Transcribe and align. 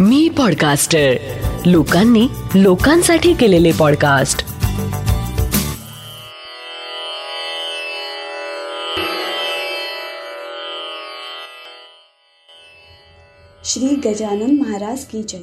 मी 0.00 0.28
podcaster 0.28 1.12
लोकांनी 1.66 2.28
लोकांसाठी 2.54 3.34
केलेले 3.34 3.72
पॉडकास्ट 3.72 4.38
श्री 13.64 14.10
गजानन 14.10 14.58
महाराज 14.60 15.04
की 15.04 15.22
जय. 15.22 15.40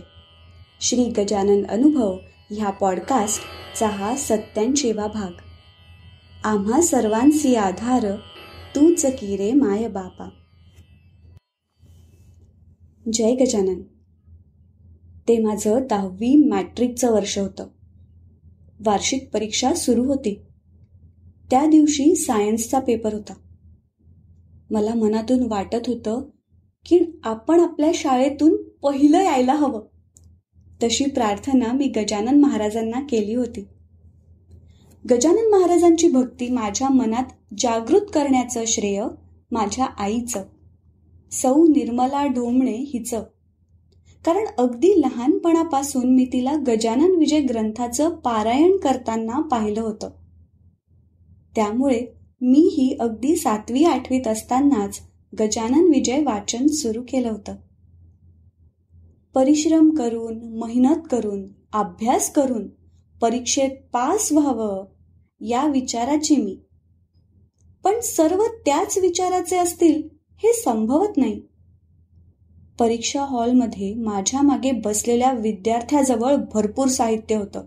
श्री 0.81 1.03
गजानन 1.03 1.65
अनुभव 1.65 2.17
ह्या 2.51 2.69
पॉडकास्टचा 2.69 3.87
हा 3.87 4.15
सत्याऐंशीवा 4.15 5.07
भाग. 5.07 5.31
आम्हा 6.43 6.81
सर्वांसी 6.81 7.55
आधार 7.55 8.15
तूच 8.75 9.05
की 9.05 9.37
रे 9.37 9.53
माय 9.53 9.87
बापा. 9.87 10.29
जय 13.13 13.35
गजानन. 13.35 14.00
ते 15.27 15.37
माझं 15.39 15.79
दहावी 15.89 16.35
मॅट्रिकचं 16.35 17.11
वर्ष 17.11 17.37
होतं. 17.37 17.67
वार्षिक 18.85 19.29
परीक्षा 19.33 19.73
सुरू 19.73 20.03
होती. 20.03 20.41
त्या 21.49 21.65
दिवशी 21.65 22.15
सायन्सचा 22.15 22.79
पेपर 22.79 23.13
होता. 23.13 23.33
मला 24.71 24.93
मनातून 24.93 25.43
वाटत 25.47 25.87
होतं 25.87 26.21
की 26.85 26.99
आपण 27.23 27.59
आपल्या 27.59 27.91
शाळेतून 27.93 28.63
पहिलं 28.63 29.21
यायला 29.21 29.53
हवं. 29.53 29.81
तशी 30.83 31.05
प्रार्थना 31.05 31.71
मी 31.71 31.87
गजानन 31.87 32.39
महाराजांना 32.39 32.99
केली 32.99 33.33
होती. 33.33 33.67
गजानन 35.11 35.49
महाराजांची 35.51 36.07
भक्ती 36.07 36.49
माझ्या 36.49 36.89
मनात 36.89 37.23
जागृत 37.57 38.01
करण्याचं 38.13 38.63
श्रेय 38.67 39.05
माझ्या 39.51 39.85
आईचं. 39.85 40.43
सौ 41.31 41.55
निर्मला 41.55 42.25
ढोमणे 42.25 42.75
हिचं. 42.75 43.23
कारण 44.25 44.45
अगदी 44.57 45.01
लहानपणापासून 45.01 46.15
मी 46.15 46.25
तिला 46.25 46.55
गजानन 46.67 47.15
विजय 47.15 47.39
ग्रंथाचं 47.39 48.09
पारायण 48.09 48.77
करताना 48.77 49.41
पाहिलं 49.41 49.81
होतं. 49.81 50.09
त्यामुळे 51.55 52.05
मीही 52.41 52.97
अगदी 52.99 53.35
सातवी 53.35 53.83
आठवीत 53.83 54.27
असतानाच 54.27 54.99
गजानन 55.39 55.83
विजय 55.83 56.23
वाचन 56.23 56.67
सुरू 56.67 57.01
केलं 57.01 57.29
होतं. 57.29 57.55
परिश्रम 59.33 59.89
करून 59.89 60.39
मेहनत 60.43 61.01
करून 61.11 61.47
अभ्यास 61.73 62.31
करून 62.31 62.67
परीक्षेत 63.21 63.69
पास 63.93 64.31
व्हावं 64.31 64.85
या 65.41 65.67
विचाराची 65.67 66.35
मी. 66.35 66.57
पण 67.83 67.99
सर्व 67.99 68.43
त्याच 68.65 68.97
विचाराचे 68.97 69.57
असतील 69.57 70.03
हे 70.37 70.53
संभवत 70.53 71.17
नाही. 71.17 71.41
परीक्षा 72.81 73.25
हॉलमध्ये 73.25 73.93
माझ्या 73.93 74.41
मागे 74.41 74.71
बसलेल्या 74.71 75.31
विद्यार्थ्याजवळ 75.31 76.35
भरपूर 76.35 76.87
साहित्य 76.87 77.35
होतं. 77.35 77.65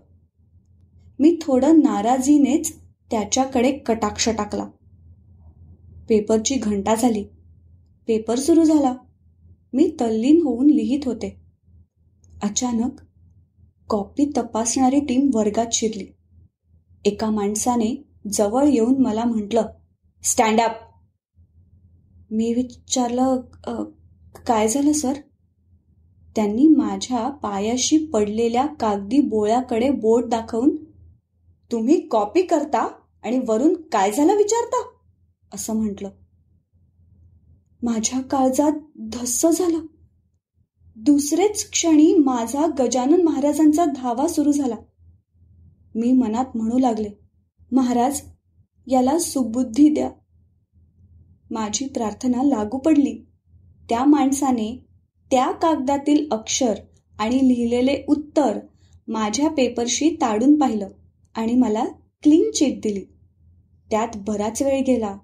मी 1.19 1.39
थोडं 1.41 1.79
नाराजीनेच 1.79 2.75
त्याच्याकडे 3.11 3.71
कटाक्ष 3.71 4.29
टाकला. 4.29 4.65
पेपरची 6.09 6.55
घंटा 6.55 6.95
झाली. 6.95 7.23
पेपर 8.07 8.39
सुरू 8.39 8.63
झाला. 8.63 8.95
मी 9.73 9.95
तल्लीन 10.01 10.41
होऊन 10.43 10.65
लिहित 10.65 10.99
होते. 11.05 11.41
अचानक 12.43 12.91
कॉपी 13.89 14.31
तपासणारी 14.37 14.99
टीम 14.99 15.29
वर्गात 15.33 15.73
शिरली. 15.73 16.05
एका 17.05 17.29
माणसाने 17.29 18.03
जवळ 18.33 18.63
येऊन 18.63 19.01
मला 19.01 19.23
म्हटलं 19.23 19.65
स्टँड 20.23 20.61
अप 20.61 20.71
मी 22.31 22.53
विचारलं 22.53 23.41
काय 24.37 24.67
झालं 24.67 24.91
सर? 24.91 25.13
त्यांनी 26.35 26.67
माझ्या 26.67 27.29
पायाशी 27.29 27.97
पडलेल्या 27.97 28.65
कागदी 28.65 29.19
बोळ्याकडे 29.19 29.89
बोट 29.89 30.25
दाखवून 30.25 30.75
तुम्ही 31.71 32.07
कॉपी 32.07 32.41
करता 32.41 32.87
आणि 33.23 33.39
वरून 33.47 33.81
काय 33.81 34.11
झालं 34.11 34.35
विचारता? 34.35 34.87
असं 35.53 35.75
म्हटलं. 35.75 36.09
माझ्या 37.83 38.21
काळजात 38.21 38.71
धस्स 38.97 39.45
झालं. 39.45 39.79
दुसरेच 40.95 41.69
क्षणी 41.69 42.15
माझा 42.15 42.65
गजानन 42.79 43.21
महाराजांचा 43.23 43.85
धावा 43.85 44.27
सुरू 44.27 44.51
झाला. 44.51 44.75
मी 45.95 46.11
मनात 46.11 46.45
म्हणू 46.55 46.77
लागले 46.77 47.09
महाराज 47.71 48.21
याला 48.87 49.19
सुबुद्धी 49.19 49.93
द्या. 49.93 50.11
माझी 51.51 51.87
प्रार्थना 51.87 52.43
लागू 52.43 52.77
पडली. 52.77 53.25
त्या 53.89 54.03
माणसाने 54.05 54.75
त्या 55.31 55.51
कागदातील 55.51 56.25
अक्षर 56.31 56.73
आणि 57.19 57.47
लिहिलेले 57.47 58.03
उत्तर 58.07 58.59
माझ्या 59.07 59.49
पेपरशी 59.49 60.09
ताडून 60.21 60.59
पाहिलं 60.59 60.87
आणि 61.35 61.55
मला 61.55 61.85
क्लीन 62.23 62.51
चिट 62.51 62.79
दिली. 62.81 63.03
त्यात 63.91 64.17
बराच 64.17 64.61
वेळ 64.61 64.81
गेला 64.87 65.15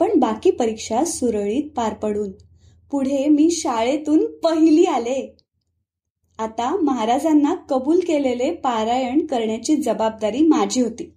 पण 0.00 0.18
बाकी 0.18 0.50
परीक्षा 0.50 1.04
सुरळीत 1.04 1.70
पार 1.76 1.94
पडून 1.94 2.30
पुढे 2.90 3.26
मी 3.28 3.50
शाळेतून 3.50 4.24
पहिली 4.44 4.84
आले. 4.84 5.36
आता 6.38 6.76
महाराजांना 6.82 7.54
कबूल 7.54 8.00
केलेले 8.00 8.52
पारायण 8.54 9.26
करण्याची 9.26 9.76
जबाबदारी 9.76 10.46
माझी 10.46 10.80
होती. 10.80 11.12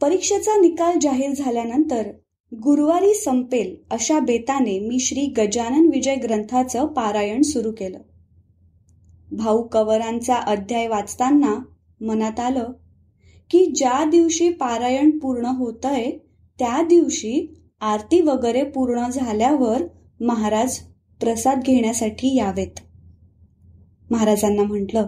परीक्षेचा 0.00 0.60
निकाल 0.60 0.98
जाहीर 1.02 1.30
झाल्यानंतर 1.30 2.10
गुरुवारी 2.62 3.14
संपेल 3.14 3.76
अशा 3.90 4.20
बेताने 4.20 4.78
मी 4.80 4.98
श्री 4.98 5.26
गजानन 5.26 5.88
विजय 5.88 6.14
ग्रंथाचं 6.14 6.86
पारायण 6.86 7.42
सुरू 7.42 7.72
केलं. 7.72 7.98
भाऊ 9.32 9.62
कवरांचा 9.62 10.34
अध्याय 10.34 10.88
वाचताना 10.88 11.64
मनात 12.00 12.40
आलं 12.40 12.72
की 13.50 13.66
ज्या 13.66 14.04
दिवशी 14.04 14.50
पारायण 14.50 15.18
पूर्ण 15.18 15.46
होतंय 15.46 16.10
त्या 16.58 16.82
दिवशी 16.82 17.54
आरती 17.80 18.20
वगैरे 18.20 18.64
पूर्ण 18.64 19.08
झाल्यावर 19.08 19.82
महाराज 20.20 20.78
प्रसाद 21.20 21.62
घेण्यासाठी 21.62 22.36
यावेत. 22.36 22.80
महाराजांना 24.10 24.62
म्हटलं 24.62 25.06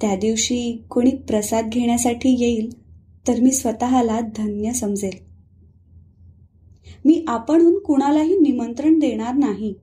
त्या 0.00 0.16
दिवशी 0.16 0.84
कोणी 0.90 1.10
प्रसाद 1.10 1.68
घेण्यासाठी 1.68 2.36
येईल 2.44 2.70
तर 3.28 3.40
मी 3.40 3.52
स्वतःला 3.52 4.20
धन्य 4.20 4.72
समजेल. 4.72 5.27
मी 7.04 7.24
आपणहून 7.28 7.78
कुणालाही 7.78 8.38
निमंत्रण 8.38 8.98
देणार 8.98 9.34
नाही. 9.34 9.74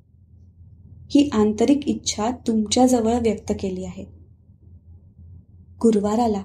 ही 1.11 1.29
आंतरिक 1.33 1.87
इच्छा 1.87 2.31
तुमच्याजवळ 2.47 3.13
व्यक्त 3.13 3.51
केली 3.59 3.85
आहे. 3.85 4.05
गुरुवार 5.81 6.19
आला 6.19 6.43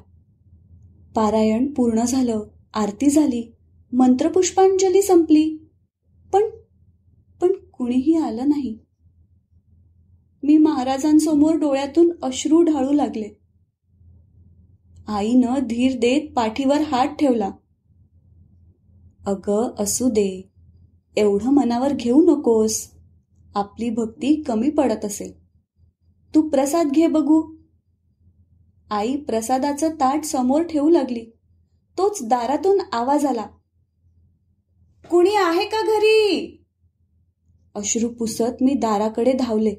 पारायण 1.15 1.75
पूर्ण 1.75 2.05
झालं 2.05 2.43
आरती 2.75 3.11
झाली 3.11 3.53
मंत्रपुष्पांजली 3.93 5.03
संपली 5.03 5.57
पण 6.33 6.43
पण 7.41 7.53
कुणीही 7.53 8.15
आलं 8.15 8.49
नाही. 8.49 8.79
मी 10.43 10.59
महाराजांसमोर 10.59 11.55
डोळ्यातून 11.55 12.11
अश्रू 12.23 12.63
ढाळू 12.63 12.93
लागले. 12.93 13.29
आईनं 15.09 15.55
धीर 15.55 15.99
देत 15.99 16.33
पाठीवर 16.37 16.81
हात 16.81 17.07
ठेवला. 17.07 17.51
अग 19.27 19.51
असू 19.79 20.09
दे. 20.09 20.50
एवढं 21.21 21.51
मनावर 21.51 21.93
घेऊ 21.93 22.23
नकोस. 22.23 22.91
आपली 23.55 23.91
भक्ती 23.91 24.43
कमी 24.43 24.71
पडत 24.71 25.05
असेल. 25.05 25.33
तू 26.35 26.49
प्रसाद 26.49 26.91
घे 26.91 27.07
बघू. 27.07 27.57
आई 28.91 29.17
प्रसादाचं 29.17 29.95
ताट 29.95 30.25
समोर 30.25 30.63
ठेवू 30.63 30.89
लागली. 30.89 31.25
तोच 31.99 32.19
दारातून 32.23 32.81
आवाज 32.93 33.27
आला. 33.27 33.47
कुणी 35.11 35.35
आहे 35.35 35.65
का 35.65 35.83
घरी? 35.83 36.65
अश्रू 37.75 38.09
पुसत 38.09 38.63
मी 38.63 38.75
दाराकडे 38.75 39.33
धावले. 39.33 39.75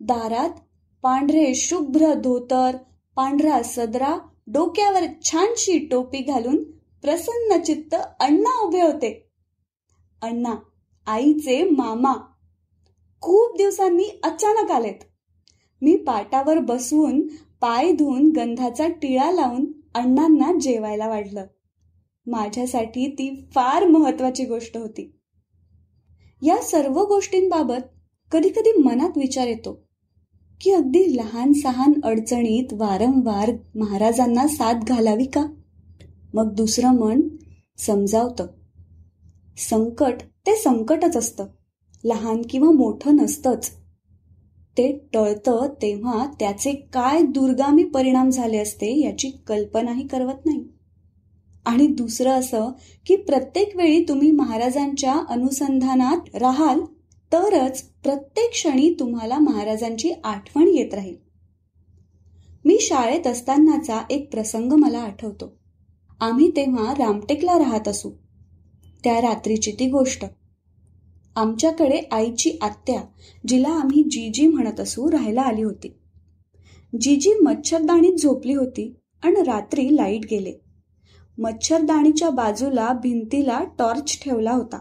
दारात 0.00 0.50
पांढरे 1.02 1.54
शुभ्र 1.54 2.14
धोतर 2.14 2.76
पांढरा 3.16 3.62
सदरा 3.62 4.18
डोक्यावर 4.46 5.02
छानशी 5.24 5.78
टोपी 5.78 6.18
घालून 6.18 6.70
प्रसन्न 7.02 7.62
चित्त 7.62 7.94
अण्णा 8.20 8.60
उभे 8.60 8.82
होते. 8.82 9.30
अण्णा 10.22 10.54
आईचे 11.08 11.70
मामा. 11.70 12.12
खूप 13.20 13.56
दिवसांनी 13.56 14.20
अचानक 14.22 14.70
आलेत. 14.70 14.94
मी 15.82 15.96
पाटावर 15.96 16.58
बसून 16.58 17.26
पाय 17.60 17.92
धुवून 17.92 18.32
गंधाचा 18.32 18.88
टिळा 18.88 19.30
लावून 19.30 19.72
अण्णांना 19.94 20.58
जेवायला 20.58 21.08
वाढलं. 21.08 21.46
माझ्यासाठी 22.26 23.08
ती 23.08 23.48
फार 23.54 23.86
महत्वाची 23.86 24.44
गोष्ट 24.44 24.76
होती. 24.76 25.12
या 26.42 26.56
सर्व 26.62 27.04
गोष्टींबाबत 27.04 27.98
कधी 28.32 28.48
कधी 28.48 28.72
मनात 28.72 29.10
विचार 29.16 29.46
येतो 29.46 29.88
की 30.60 30.70
अगदी 30.70 31.16
लहान 31.16 31.52
सहान 31.52 31.92
अडचणीत 32.04 32.72
वारंवार 32.72 33.50
महाराजांना 33.74 34.48
साथ 34.48 34.74
घालावी 34.74 35.24
का? 35.24 35.46
मग 36.34 36.54
दुसरं 36.54 36.98
मन 36.98 37.20
समजावतं. 37.78 38.46
संकट 39.58 40.14
ते 40.48 40.56
संकटच 40.56 41.16
असतं. 41.16 41.46
लहान 42.04 42.42
किंवा 42.50 42.70
मोठं 42.70 43.16
नसतंच. 43.16 43.70
ते 44.78 45.08
टळतं 45.12 45.68
तेव्हा 45.82 46.26
त्याचे 46.40 46.72
काय 46.72 47.22
दुर्गामी 47.22 47.84
परिणाम 47.84 48.30
झाले 48.30 48.58
असते 48.58 49.00
याची 49.00 49.30
कल्पनाही 49.30 50.06
करवत 50.06 50.46
नाही. 50.46 50.64
आणि 51.66 51.86
दुसरं 51.86 52.30
असं 52.30 52.70
की 53.06 53.16
प्रत्येक 53.16 53.76
वेळी 53.76 54.04
तुम्ही 54.08 54.30
महाराजांच्या 54.30 55.14
अनुसंधानात 55.28 56.36
राहाल 56.36 56.80
तरच 57.32 57.82
प्रत्येक 57.82 58.50
क्षणी 58.50 58.94
तुम्हाला 59.00 59.38
महाराजांची 59.38 60.12
आठवण 60.24 60.68
येत 60.68 60.94
राहील. 60.94 61.16
मी 62.64 62.78
शाळेत 62.80 63.26
असतानाचा 63.26 64.02
एक 64.10 64.32
प्रसंग 64.32 64.72
मला 64.72 64.98
आठवतो. 64.98 65.56
आम्ही 66.20 66.50
तेव्हा 66.50 66.94
रामटेकला 66.94 67.58
राहत 67.58 67.88
असू. 67.88 68.10
त्या 69.04 69.20
रात्रीची 69.20 69.72
ती 69.72 69.90
गोष्ट. 69.90 70.24
आमच्याकडे 71.38 72.00
आईची 72.12 72.58
आत्या 72.62 73.02
जिला 73.48 73.68
आम्ही 73.68 74.02
जीजी 74.02 74.46
म्हणत 74.46 74.80
असू 74.80 75.10
राहायला 75.10 75.42
आली 75.42 75.62
होती. 75.62 75.98
जीजी 77.00 77.34
मच्छरदाणीत 77.34 78.12
झोपली 78.12 78.54
होती 78.54 78.94
आणि 79.22 79.42
रात्री 79.42 79.96
लाइट 79.96 80.20
गेले. 80.30 80.52
मच्छरदाणीच्या 81.38 82.30
बाजूला 82.30 82.92
भिंतीला 82.92 83.60
टॉर्च 83.78 84.18
ठेवला 84.22 84.50
होता. 84.50 84.78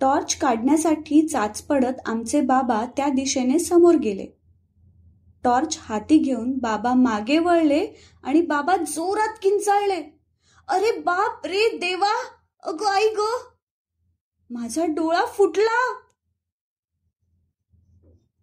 टॉर्च 0.00 0.36
काढण्यासाठी 0.36 1.28
चाच 1.28 1.62
पडत 1.62 2.00
आमचे 2.06 2.40
बाबा 2.40 2.84
त्या 2.96 3.08
दिशेने 3.08 3.58
समोर 3.58 3.94
गेले. 3.94 4.26
टॉर्च 5.44 5.76
हाती 5.80 6.18
घेऊन 6.18 6.52
बाबा 6.52 6.94
मागे 6.94 7.38
वळले 7.38 7.86
आणि 8.22 8.40
बाबा 8.40 8.76
जोरात 8.76 9.34
किंचाळले. 9.42 10.18
अरे 10.68 10.98
बाप 10.98 11.46
रे 11.46 11.76
देवा! 11.76 12.14
अगं 12.62 12.86
आई 12.86 13.08
ग! 13.08 13.20
माझा 14.50 14.84
डोळा 14.84 15.24
फुटला. 15.26 15.98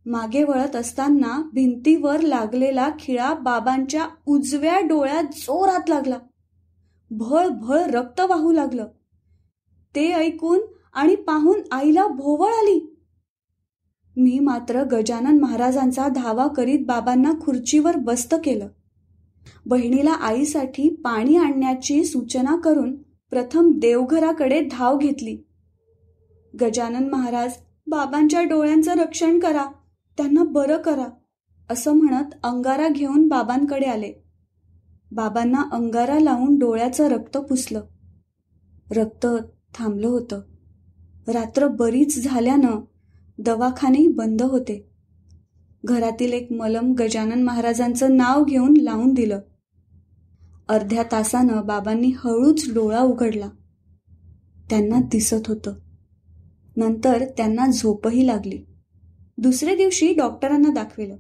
मागे 0.06 0.44
वळत 0.44 0.76
असताना 0.76 1.50
भिंतीवर 1.54 2.20
लागलेला 2.20 2.90
खिळा 3.00 3.34
बाबांच्या 3.34 4.08
उजव्या 4.26 4.80
डोळ्यात 4.80 5.24
जोरात 5.24 5.90
लागला. 5.90 6.18
भळ 7.12 7.48
भळ 7.48 7.84
रक्त 7.84 8.20
वाहू 8.20 8.52
लागलं. 8.52 8.88
ते 9.96 10.12
ऐकून 10.12 10.60
आणि 10.94 11.16
पाहून 11.16 11.62
आईला 11.72 12.08
भोवळ 12.08 12.54
आली. 12.54 12.96
मी 14.18 14.40
मात्र 14.40 14.84
गजानन 14.84 15.40
महाराजांचा 15.40 16.08
धावा 16.08 16.48
करीत 16.48 16.86
बाबांना 16.86 17.32
खुर्चीवर 17.42 17.96
बस्त 17.96 18.36
केलं. 18.44 18.68
बहिणीला 19.66 20.12
आईसाठी 20.12 20.90
पाणी 20.90 21.38
आणण्याची 21.38 22.06
सूचना 22.06 22.56
करून 22.56 23.02
प्रथम 23.02 23.72
देवघराकडे 23.76 24.68
धाव 24.72 24.98
घेतली. 24.98 25.38
गजानन 26.62 27.10
महाराज 27.10 27.52
बाबांच्या 27.88 28.44
डोळ्यांचं 28.44 28.94
रक्षण 28.94 29.40
करा 29.40 29.66
त्यांना 30.18 30.44
बरं 30.44 30.82
करा 30.82 31.08
असं 31.70 31.92
म्हणत 31.92 32.26
अंगारा 32.44 32.88
घेऊन 32.88 33.28
बाबांकडे 33.28 33.86
आले. 33.86 34.14
बाबांना 35.12 35.64
अंगारा 35.72 36.20
लावून 36.20 36.60
डोळ्याचं 36.60 37.08
रक्त 37.08 37.38
पुसलं. 37.38 37.82
रक्त 38.92 39.28
थांबलं 39.76 40.08
होतं. 40.08 40.42
रात्र 41.28 41.68
बरीच 41.68 42.24
झाल्यानं 42.24 42.80
दवाखानेही 43.40 44.08
बंद 44.08 44.42
होते. 44.42 44.90
घरातील 45.86 46.34
एक 46.34 46.52
मलम 46.52 46.94
गजानन 46.94 47.44
महाराजांचं 47.44 48.18
नाव 48.18 48.44
घेऊन 48.44 48.78
लावून 48.78 49.14
दिलं. 49.14 49.40
अर्ध्या 50.70 51.04
तासानं 51.12 51.66
बाबांनी 51.66 52.08
हळूच 52.08 52.74
डोळा 52.74 53.00
उघडला. 53.00 53.50
त्यांना 54.70 55.02
दिसत 55.02 55.48
होतं. 55.48 55.74
नंतर 56.76 57.26
त्यांना 57.38 57.68
झोपही 57.72 58.28
लागली. 58.28 58.64
दुसऱ्या 59.38 59.76
दिवशी 59.76 60.14
डॉक्टरांना 60.14 60.70
दाखविलं. 60.70 61.16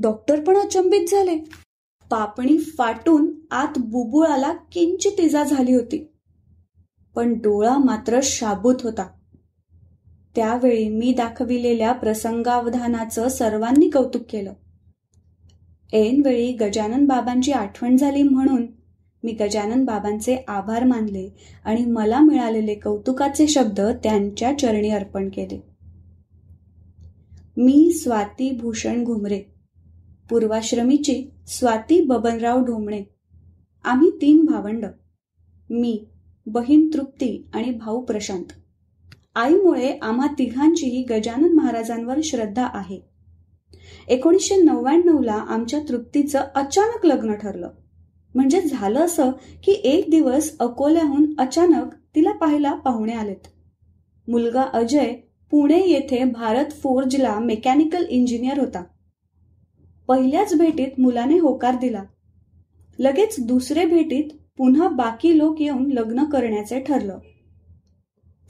डॉक्टर 0.00 0.40
पण 0.40 0.56
अचंबित 0.56 1.08
झाले. 1.08 1.38
पापणी 2.10 2.58
फाटून 2.58 3.34
आत 3.50 3.78
बुबुळाला 3.78 4.52
किंचित 4.52 5.20
इजा 5.20 5.44
झाली 5.44 5.74
होती. 5.74 6.12
पण 7.14 7.34
डोळा 7.34 7.78
मात्र 7.78 8.20
शाबूत 8.22 8.74
होता. 8.82 9.08
त्यावेळी 10.36 10.88
मी 10.88 11.12
दाखविलेल्या 11.12 11.92
प्रसंगावधानाचं 11.92 13.28
सर्वांनी 13.28 13.90
कौतुक 13.90 14.22
केलं. 14.30 14.52
ऐनवेळी 15.92 16.52
गजानन 16.52 17.06
बाबांची 17.06 17.52
आठवण 17.52 17.96
झाली 17.96 18.22
म्हणून 18.22 18.66
मी 19.24 19.32
गजानन 19.32 19.84
बाबांचे 19.84 20.44
आभार 20.48 20.84
मानले 20.84 21.36
आणि 21.64 21.84
मला 21.84 22.20
मिळालेले 22.20 22.74
कौतुकाचे 22.74 23.46
शब्द 23.46 23.80
त्यांच्या 23.80 24.58
चरणी 24.58 24.90
अर्पण 24.90 25.28
केले. 25.28 25.62
मी 27.56 27.92
स्वाती 27.92 28.50
भूषण 28.50 29.04
घुमरे 29.04 29.42
पूर्वाश्रमीची 30.30 31.30
स्वाती 31.46 32.00
बबनराव 32.00 32.64
ढोमणे 32.64 33.02
आम्ही 33.84 34.10
तीन 34.10 34.44
भावंड 34.44 34.86
मी 35.70 36.04
बहीण 36.46 36.88
तृप्ती 36.94 37.48
आणि 37.54 37.70
भाऊ 37.70 38.00
प्रशांत. 38.00 38.44
आईमुळे 39.34 39.98
आम्हा 40.02 40.26
तिघांचीही 40.38 41.02
गजानन 41.02 41.52
महाराजांवर 41.52 42.20
श्रद्धा 42.24 42.68
आहे. 42.74 43.00
एकोणीसशे 44.08 44.56
नव्याण्णवला 44.56 45.34
आमच्या 45.34 45.80
तृप्तीचं 45.88 46.40
अचानक 46.54 47.06
लग्न 47.06 47.32
ठरलं. 47.32 47.70
म्हणजे 48.34 48.60
झालं 48.60 49.00
असं 49.00 49.30
की 49.64 49.80
एक 49.84 50.10
दिवस 50.10 50.58
अकोल्याहून 50.58 51.34
अचानक 51.38 51.94
तिला 52.14 52.32
पाहायला 52.32 52.74
पाहुणे 52.74 53.12
आलेत. 53.12 53.46
मुलगा 54.28 54.62
अजय 54.62 55.14
पुणे 55.50 55.88
येथे 55.88 56.24
भारत 56.24 56.72
फोर्जला 56.72 57.38
मेकॅनिकल 57.38 58.06
इंजिनियर 58.08 58.58
होता. 58.58 58.84
पहिल्याच 60.08 60.54
भेटीत 60.54 61.00
मुलाने 61.00 61.38
होकार 61.38 61.74
दिला. 61.74 62.04
लगेच 62.98 63.36
दुसरे 63.40 63.84
भेटीत 63.84 64.24
पुन्हा 64.58 64.88
बाकी 64.88 65.38
लोक 65.38 65.62
येऊन 65.62 65.92
लग्न 65.92 66.24
करण्याचे 66.24 66.80
ठरलं. 66.80 67.18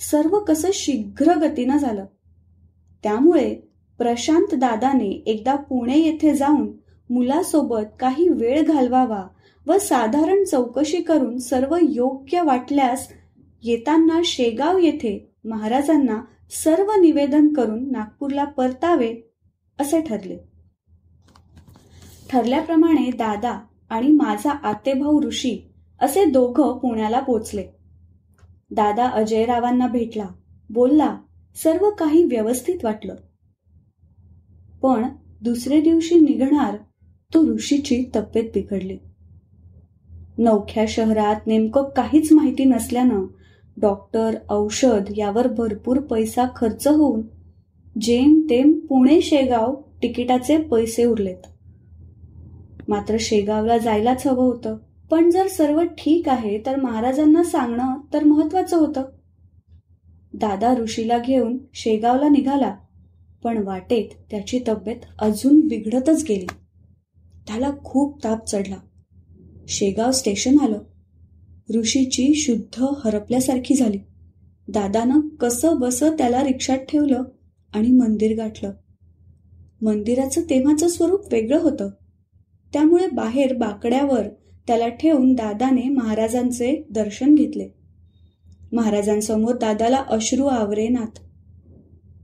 सर्व 0.00 0.38
कसं 0.38 0.68
शीघ्र 0.74 1.38
गतीनं 1.38 1.76
झालं. 1.76 2.06
त्यामुळे 3.02 3.54
प्रशांत 3.98 4.54
दादाने 4.54 5.10
एकदा 5.10 5.56
पुणे 5.56 5.98
येथे 5.98 6.34
जाऊन 6.34 6.72
मुलासोबत 7.10 7.96
काही 8.00 8.28
वेळ 8.28 8.62
घालवावा 8.62 9.26
व 9.66 9.78
साधारण 9.78 10.44
चौकशी 10.44 11.02
करून 11.02 11.38
सर्व 11.38 11.76
योग्य 11.82 12.42
वाटल्यास 12.42 13.08
येताना 13.62 14.20
शेगाव 14.24 14.78
येथे 14.78 15.30
महाराजांना 15.44 16.24
सर्व 16.50 16.92
निवेदन 17.00 17.52
करून 17.52 17.92
नागपूरला 17.92 18.44
परतावे 18.44 19.14
असे 19.80 20.00
ठरले. 20.00 20.38
ठरल्याप्रमाणे 22.30 23.10
दादा 23.10 23.60
आणि 23.90 24.08
माझा 24.08 24.50
आतेभाऊ 24.50 25.22
ऋषी 25.22 25.70
असे 26.00 26.24
दोघं 26.24 26.78
पुण्याला 26.78 27.20
पोचले. 27.20 27.64
दादा 28.70 29.06
अजयरावांना 29.06 29.86
भेटला 29.86 30.26
बोलला 30.70 31.18
सर्व 31.56 31.90
काही 31.90 32.24
व्यवस्थित 32.24 32.84
वाटलं. 32.84 33.14
पण 34.82 35.04
दुसरे 35.42 35.80
दिवशी 35.80 36.14
निघणार 36.14 36.76
तो 37.34 37.54
ऋषीची 37.54 38.10
तब्येत 38.16 38.50
बिघडली. 38.54 38.98
नवख्या 40.38 40.84
शहरात 40.88 41.46
नेमकं 41.46 41.82
काहीच 41.82 42.32
माहिती 42.32 42.64
नसल्यानं 42.64 43.26
डॉक्टर 43.76 44.34
औषध 44.50 45.12
यावर 45.16 45.48
भरपूर 45.48 46.00
पैसा 46.00 46.44
खर्च 46.56 46.88
होऊन 46.88 47.22
जेम 48.00 48.46
तेम 48.50 48.72
पुणे 48.72 49.20
शेगाव 49.20 49.74
तिकिटाचे 49.74 50.58
पैसे 50.58 51.04
उरलेत. 51.04 51.46
मात्र 52.88 53.16
शेगावला 53.20 53.78
जायलाच 53.78 54.26
हवं 54.26 54.44
होतं. 54.44 54.76
पण 55.10 55.30
जर 55.30 55.46
सर्व 55.46 55.82
ठीक 55.82 56.28
आहे 56.28 56.58
तर 56.66 56.76
महाराजांना 56.76 57.44
सांगणं 57.44 57.94
तर 58.12 58.24
महत्वाचं 58.24 58.76
होतं. 58.76 59.02
दादा 60.34 60.74
ऋषीला 60.74 61.18
घेऊन 61.18 61.58
शेगावला 61.74 62.28
निघाला 62.28 62.76
पण 63.44 63.58
वाटेत 63.58 64.30
त्याची 64.30 64.60
तब्येत 64.68 64.96
अजून 65.18 65.60
बिघडतच 65.68 66.24
गेली. 66.28 66.46
त्याला 67.46 67.70
खूप 67.84 68.24
ताप 68.24 68.46
चढला. 68.46 68.76
शेगाव 69.68 70.10
स्टेशन 70.10 70.58
आलं. 70.58 70.78
ऋषीची 71.74 72.34
शुद्ध 72.34 72.84
हरपल्यासारखी 73.04 73.74
झाली. 73.74 73.98
दादानं 74.68 75.28
कसं 75.28 75.80
बस 75.80 76.02
त्याला 76.02 76.44
रिक्षात 76.44 76.78
ठेवलं 76.78 77.22
आणि 77.74 77.88
मंदिर 77.88 78.36
गाठलं. 78.36 78.72
मंदिराचं 79.82 80.40
तेव्हाचं 80.40 80.88
स्वरूप 80.88 81.32
वेगळं 81.32 81.60
होतं. 81.60 81.90
त्यामुळे 82.72 83.06
बाहेर 83.06 83.56
बाकड्यावर 83.56 84.22
त्याला 84.66 84.88
ठेवून 84.88 85.34
दादाने 85.34 85.88
महाराजांचे 85.88 86.86
दर्शन 86.90 87.34
घेतले. 87.34 87.68
महाराजांसमोर 88.72 89.56
दादाला 89.56 90.04
अश्रू 90.08 90.44
आवरेनात 90.44 91.18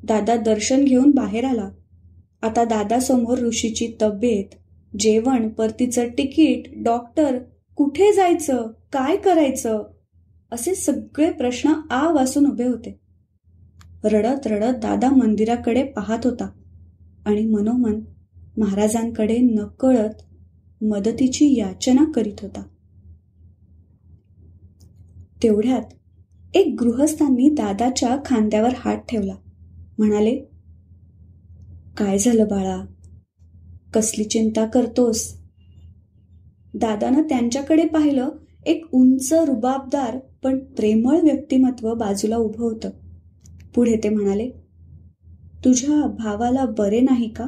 दादा 0.04 0.36
दर्शन 0.36 0.84
घेऊन 0.84 1.10
बाहेर 1.10 1.44
आला. 1.44 1.70
आता 2.42 2.64
दादासमोर 2.64 3.38
ऋषीची 3.38 3.92
तब्येत 4.02 4.54
जेवण 4.98 5.48
परतीचं 5.48 6.08
तिकीट 6.18 6.84
डॉक्टर 6.84 7.38
कुठे 7.76 8.12
जायचं 8.12 8.66
काय 8.92 9.16
करायचं 9.16 9.82
असे 10.52 10.74
सगळे 10.74 11.30
प्रश्न 11.30 11.72
आ 11.90 12.12
वासून 12.12 12.46
उभे 12.46 12.64
होते. 12.64 13.00
रडत 14.04 14.46
रडत 14.46 14.76
दादा 14.76 15.10
मंदिराकडे 15.10 15.82
पाहत 15.82 16.18
होता 16.24 16.50
आणि 17.26 17.46
मनोमन 17.46 18.00
महाराजांकडे 18.56 19.38
नकळत 19.38 20.22
मदतीची 20.82 21.58
याचना 21.58 22.04
करीत 22.12 22.40
होता. 22.42 22.62
तेवढ्यात 25.42 25.82
एक 26.54 26.76
गृहस्थांनी 26.80 27.50
दादाच्या 27.50 28.16
खांद्यावर 28.26 28.70
हात 28.76 28.96
ठेवला. 28.96 29.34
म्हणाले 29.98 30.36
काय 31.96 32.18
झालं 32.18 32.44
बाळा? 32.44 32.86
कसली 33.94 34.24
चिंता 34.24 34.66
करतोस? 34.66 35.40
दादानं 36.74 37.22
त्यांच्याकडे 37.22 37.86
पाहिलं 37.86 38.28
एक 38.66 38.84
उंच 38.92 39.32
रुबाबदार 39.32 40.18
पण 40.42 40.58
प्रेमळ 40.58 41.20
व्यक्तिमत्व 41.20 41.94
बाजूला 41.94 42.36
उभं 42.36 42.64
होतं. 42.64 42.90
पुढे 43.74 43.96
ते 43.96 44.08
म्हणाले 44.08 44.50
तुझ्या 45.64 46.06
भावाला 46.06 46.64
बरे 46.64 47.00
नाही 47.00 47.28
का? 47.28 47.46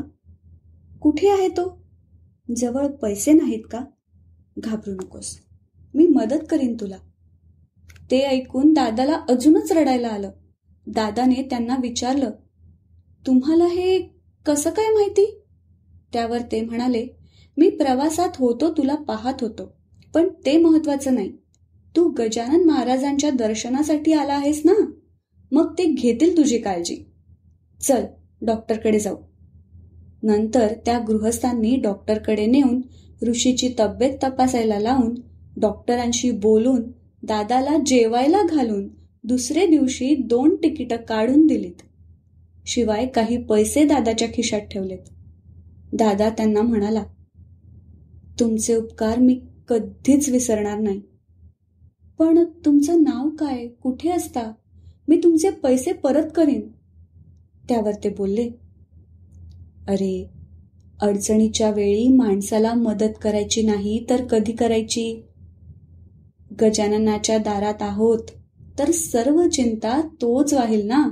कुठे 1.01 1.29
आहे 1.29 1.49
तो? 1.49 1.83
जवळ 2.57 2.87
पैसे 2.87 3.33
नाहीत 3.33 3.63
का? 3.71 3.81
घाबरू 4.59 4.95
नकोस 4.95 5.39
मी 5.95 6.07
मदत 6.07 6.45
करीन 6.51 6.77
तुला. 6.81 6.97
ते 8.11 8.19
ऐकून 8.19 8.73
दादाला 8.73 9.17
अजूनच 9.29 9.73
रडायला 9.73 10.09
आलं. 10.09 10.31
दादाने 10.87 11.47
त्यांना 11.51 11.77
विचारलं 11.83 12.31
तुम्हाला 13.27 13.65
हे 13.65 14.03
कसं 14.47 14.71
काय 14.71 14.93
माहिती? 14.93 15.42
त्यावर 16.12 16.38
ते 16.52 16.61
म्हणाले 16.61 17.07
मी 17.57 17.71
प्रवासात 17.71 18.28
होतो 18.37 18.73
तुला 18.73 18.95
पाहत 18.95 19.35
होतो 19.40 19.73
पण 20.14 20.28
ते 20.47 20.57
महत्वाचं 20.59 21.14
नाही. 21.14 21.33
तू 21.97 22.09
गजानन 22.09 22.64
महाराजांच्या 22.64 23.31
दर्शनासाठी 23.31 24.12
आला 24.12 24.35
आहेस 24.35 24.62
ना? 24.64 24.73
मग 25.52 25.73
ते 25.78 25.85
घेतील 25.85 26.37
तुझी 26.37 26.59
काळजी. 26.59 26.97
चल 27.81 28.04
डॉक्टरकडे 28.42 28.99
जाऊ. 28.99 29.16
नंतर 30.23 30.73
त्या 30.87 30.99
गृहस्थांनी 30.99 31.76
डॉक्टरकडे 31.76 32.47
नेऊन 32.47 32.81
ऋषीची 33.28 33.75
तब्येत 33.78 34.19
तपासायला 34.23 34.78
लावून 34.78 35.14
डॉक्टरांशी 35.57 36.31
बोलून 36.31 36.83
दादाला 37.23 37.76
जेवायला 37.87 38.42
घालून 38.42 38.88
दुसरे 39.25 39.66
दिवशी 39.66 40.14
दोन 40.14 40.57
तिकीटं 40.57 40.97
काढून 40.97 41.47
दिलीत. 41.47 41.83
शिवाय 42.66 43.07
काही 43.07 43.37
पैसे 43.37 43.85
दादाच्या 43.85 44.28
खिशात 44.28 44.61
ठेवलेत. 44.61 45.22
दादा 45.93 46.29
त्यांना 46.31 46.63
म्हणाला 46.63 47.05
तुमचे 48.41 48.77
उपकार 48.77 49.19
मी 49.19 49.41
कधीच 49.69 50.29
विसरणार 50.29 50.79
नाही. 50.79 51.01
पण 52.19 52.45
तुमचं 52.65 53.03
नाव 53.03 53.29
काय? 53.29 53.67
कुठे 53.67 54.11
असता? 54.11 54.53
मी 55.09 55.21
तुमचे 55.25 55.51
पैसे 55.51 55.93
परत 55.93 56.29
करीन. 56.37 56.61
त्यावर 57.69 57.93
ते 58.05 58.09
बोलले 58.09 58.49
अरे 59.89 60.31
अडचणीच्या 61.01 61.71
वेळी 61.71 62.09
माणसाला 62.09 62.75
मदत 62.75 63.19
करायची 63.23 63.63
नाही 63.63 64.07
तर 64.11 64.27
कधी 64.27 64.53
करायची? 64.53 65.23
गजाननाच्या 66.63 67.39
दारात 67.39 67.83
आहोत 67.83 68.19
तर 68.79 68.91
सर्व 68.91 69.49
चिंता 69.49 70.01
तोच 70.01 70.55
वाहील 70.55 70.87
ना? 70.87 71.09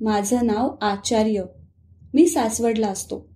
माझं 0.00 0.46
नाव 0.46 0.76
आचार्य. 0.80 1.42
मी 2.14 2.28
सासवडला 2.28 2.88
असतो. 2.88 3.33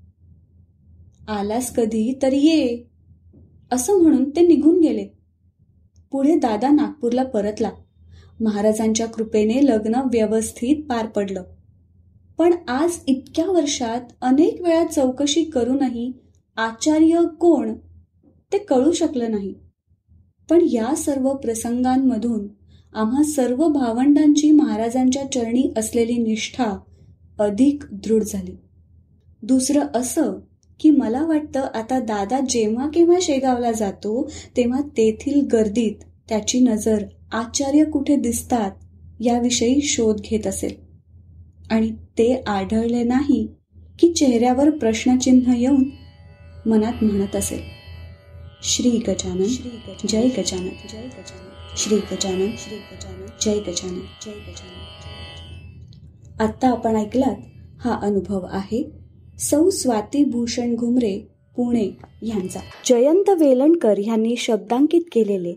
आलास 1.28 1.74
कधी 1.74 2.18
तर 2.22 2.32
ये. 2.32 2.84
असं 3.72 4.02
म्हणून 4.02 4.30
ते 4.30 4.46
निघून 4.46 4.80
गेले. 4.80 5.08
पुढे 6.12 6.36
दादा 6.36 6.70
नागपूरला 6.70 7.22
परतला. 7.22 7.70
महाराजांच्या 8.40 9.06
कृपेने 9.06 9.66
लग्न 9.66 9.94
व्यवस्थित 9.94 10.84
पार 10.88 11.06
पडलं. 11.06 11.42
पण 12.38 12.54
आज 12.68 12.90
इतक्या 13.06 13.46
वर्षात 13.46 14.00
अनेक 14.22 14.62
वेळा 14.62 14.84
चौकशी 14.84 15.44
करूनही 15.44 16.12
आचार्य 16.56 17.20
कोण 17.40 17.74
ते 18.52 18.58
कळू 18.58 18.92
शकलं 18.92 19.30
नाही. 19.30 19.54
पण 20.50 20.58
या 20.72 20.94
सर्व 20.96 21.34
प्रसंगांमधून 21.34 22.48
आम्हा 22.92 23.22
सर्व 23.22 23.68
भावंडांची 23.68 24.50
महाराजांच्या 24.50 25.32
चरणी 25.32 25.72
असलेली 25.76 26.18
निष्ठा 26.18 26.78
अधिक 27.38 27.82
दृढ 27.92 28.22
झाली. 28.22 28.56
दुसरं 29.42 29.86
असं 29.94 30.32
की 30.80 30.90
मला 30.90 31.24
वाटतं 31.26 31.60
आता 31.74 32.00
दादा 32.00 32.40
जेव्हा 32.48 32.88
केव्हा 32.88 33.18
शेगावला 33.22 33.72
जातो 33.72 34.30
तेव्हा 34.56 34.80
तेथील 34.80 35.46
गर्दीत 35.52 35.94
त्याची 36.28 36.60
नजर 36.60 37.04
आचार्य 37.32 37.84
कुठे 37.84 38.16
दिसतात 38.16 38.70
याविषयी 39.20 39.80
शोध 39.80 40.20
घेत 40.20 40.46
असेल. 40.46 40.74
आणि 41.70 41.90
ते 41.90 42.42
आढळले 42.46 43.02
नाही 43.02 43.48
की 43.98 44.12
चेहऱ्यावर 44.12 44.70
प्रश्नचिन्ह 44.70 45.60
येऊन 45.60 45.84
मनात 46.66 47.04
म्हणत 47.04 47.36
असेल. 47.36 47.60
श्री 48.62 48.90
गजानन 48.90 49.44
जय 50.08 50.28
गजानन 50.28 50.68
जय 50.68 51.02
गजानन 51.02 51.48
श्री 51.76 51.96
गजानन 51.96 52.50
श्री 52.58 52.76
गजानन 52.76 53.26
जय 53.42 53.58
गजानन 53.58 53.98
जय 53.98 54.30
गजानन. 54.30 54.84
आत्ता 56.42 56.68
आपण 56.68 56.96
ऐकलात 56.96 57.36
हा 57.80 57.98
अनुभव 58.02 58.46
आहे 58.50 58.97
सौ 59.38 59.70
स्वाती 59.70 60.24
भूषण 60.24 60.74
घुमरे 60.74 61.18
पुणे 61.56 61.88
यांचा. 62.22 62.60
जयंत 62.84 63.30
वेलणकर 63.30 63.98
यांनी 63.98 64.36
शब्दांकित 64.36 65.00
केलेले. 65.12 65.54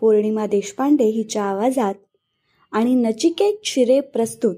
पौर्णिमा 0.00 0.46
देशपांडे 0.46 1.04
हिच्या 1.04 1.44
आवाजात 1.44 1.94
आणि 2.72 2.94
नचिकेत 2.94 3.54
शिरे 3.64 4.00
प्रस्तुत 4.00 4.56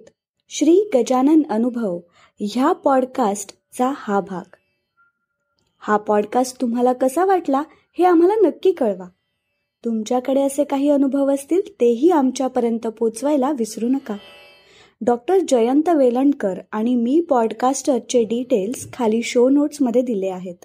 श्री 0.49 0.91
गजानन 0.95 1.43
अनुभव 1.51 2.01
ह्या 2.41 2.73
पॉडकास्टचा 2.73 3.93
हा 3.97 4.21
भाग. 4.21 4.55
हा 5.79 5.97
पॉडकास्ट 5.97 6.61
तुम्हाला 6.61 6.93
कसा 6.93 7.25
वाटला 7.25 7.63
हे 7.99 8.05
आम्हाला 8.05 8.35
नक्की 8.35 8.73
कळवा. 8.73 9.09
तुमच्याकडे 9.85 10.43
असे 10.43 10.65
काही 10.65 10.91
अनुभव 10.91 11.35
असतील 11.35 11.61
तेही 11.81 12.11
आमच्यापर्यंत 12.11 12.87
पोचवायला 12.87 13.51
विसरू 13.51 13.89
नका. 13.89 14.17
डॉक्टर 15.01 15.39
जयंत 15.49 15.89
वेलणकर 15.89 16.59
आणि 16.73 16.95
मी 16.95 17.21
पॉडकास्टरचे 17.21 18.23
डिटेल्स 18.25 18.87
खाली 18.93 19.23
शो 19.23 19.49
नोट्समध्ये 19.49 20.03
दिले 20.03 20.29
आहेत. 20.29 20.57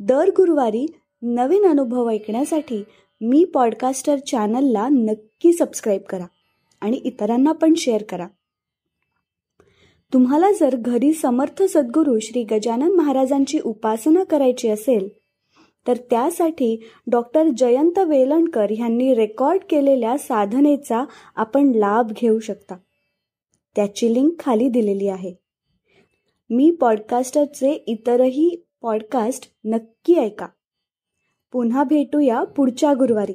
दर 0.00 0.30
गुरुवारी 0.36 0.86
नवीन 1.22 1.66
अनुभव 1.66 2.08
ऐकण्यासाठी 2.10 2.82
मी 3.20 3.44
पॉडकास्टर 3.44 4.18
चॅनलला 4.18 4.88
नक्की 4.88 5.52
सबस्क्राईब 5.52 6.02
करा 6.08 6.26
आणि 6.82 7.00
इतरांना 7.04 7.52
पण 7.52 7.74
शेअर 7.74 8.02
करा. 8.02 8.26
तुम्हाला 10.12 10.52
जर 10.52 10.76
घरी 10.76 11.12
समर्थ 11.12 11.62
सद्गुरू 11.62 12.18
श्री 12.18 12.44
गजानन 12.44 12.94
महाराजांची 12.96 13.58
उपासना 13.64 14.24
करायची 14.24 14.68
असेल 14.68 15.08
तर 15.86 15.96
त्यासाठी 16.10 16.76
डॉक्टर 17.06 17.48
जयंत 17.58 17.98
वेलणकर 17.98 18.70
यांनी 18.70 19.14
रेकॉर्ड 19.14 19.62
केलेल्या 19.70 20.18
साधनेचा 20.18 21.04
आपण 21.36 21.72
लाभ 21.74 22.12
घेऊ 22.12 22.38
शकता. 22.38 22.76
त्याची 23.76 24.14
लिंक 24.14 24.32
खाली 24.38 24.68
दिलेली 24.68 25.08
आहे. 25.08 25.34
मी 26.50 26.70
पॉडकास्टरचे 26.70 27.72
इतरही 27.72 28.64
पॉडकास्ट 28.82 29.54
नक्की 29.64 30.14
ऐका. 30.14 30.46
पुन्हा 31.52 31.84
भेटूया 31.84 32.44
पुढच्या 32.44 32.92
गुरुवारी 32.92 33.32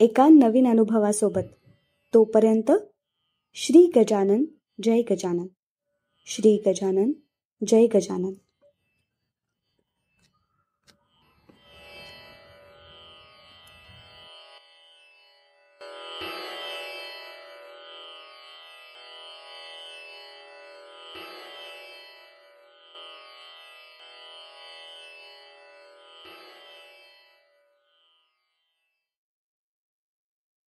एका 0.00 0.28
नवीन 0.28 0.66
अनुभवासोबत. 0.66 1.68
तोपर्यंत 2.14 2.72
श्री 3.54 3.90
गजानन 3.96 4.44
जय 4.82 5.02
गजानन. 5.10 5.46
श्री 6.26 6.62
गजानन 6.66 7.12
जय 7.66 7.86
गजानन. 7.86 8.32